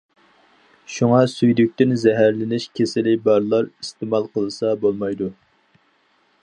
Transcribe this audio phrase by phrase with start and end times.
[0.93, 5.31] شۇڭا سۈيدۈكتىن زەھەرلىنىش كېسىلى بارلار ئىستېمال قىلسا بولمايدۇ.